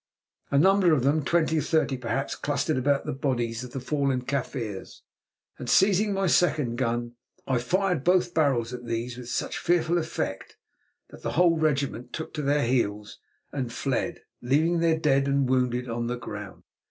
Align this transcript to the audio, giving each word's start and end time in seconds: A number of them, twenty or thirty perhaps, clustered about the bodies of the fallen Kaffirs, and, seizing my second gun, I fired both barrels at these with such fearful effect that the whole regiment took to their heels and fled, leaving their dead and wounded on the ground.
A 0.49 0.57
number 0.57 0.91
of 0.93 1.03
them, 1.03 1.23
twenty 1.23 1.59
or 1.59 1.61
thirty 1.61 1.95
perhaps, 1.95 2.33
clustered 2.33 2.75
about 2.75 3.05
the 3.05 3.13
bodies 3.13 3.63
of 3.63 3.69
the 3.71 3.79
fallen 3.79 4.23
Kaffirs, 4.23 5.03
and, 5.59 5.69
seizing 5.69 6.11
my 6.11 6.25
second 6.25 6.77
gun, 6.77 7.13
I 7.45 7.59
fired 7.59 8.03
both 8.03 8.33
barrels 8.33 8.73
at 8.73 8.87
these 8.87 9.15
with 9.15 9.29
such 9.29 9.59
fearful 9.59 9.99
effect 9.99 10.57
that 11.11 11.21
the 11.21 11.33
whole 11.33 11.55
regiment 11.59 12.13
took 12.13 12.33
to 12.33 12.41
their 12.41 12.63
heels 12.65 13.19
and 13.51 13.71
fled, 13.71 14.21
leaving 14.41 14.79
their 14.79 14.97
dead 14.97 15.27
and 15.27 15.47
wounded 15.47 15.87
on 15.87 16.07
the 16.07 16.17
ground. 16.17 16.63